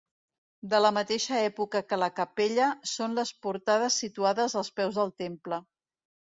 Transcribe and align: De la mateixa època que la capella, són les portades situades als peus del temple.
De 0.69 0.77
la 0.83 0.91
mateixa 0.95 1.41
època 1.49 1.81
que 1.93 1.99
la 2.03 2.09
capella, 2.19 2.69
són 2.93 3.13
les 3.19 3.33
portades 3.47 3.99
situades 4.05 4.57
als 4.63 4.73
peus 4.81 4.99
del 5.03 5.15
temple. 5.25 5.63